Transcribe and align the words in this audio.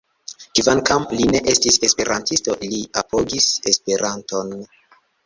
Kvankam 0.59 1.03
li 1.19 1.27
ne 1.35 1.41
estis 1.53 1.77
esperantisto, 1.87 2.55
li 2.63 2.79
apogis 3.03 3.51
Esperanton. 3.73 4.57